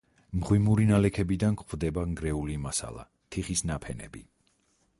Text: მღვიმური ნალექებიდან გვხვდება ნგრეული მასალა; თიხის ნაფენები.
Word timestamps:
მღვიმური 0.43 0.85
ნალექებიდან 0.91 1.57
გვხვდება 1.59 2.05
ნგრეული 2.13 2.57
მასალა; 2.63 3.05
თიხის 3.35 3.63
ნაფენები. 3.73 4.25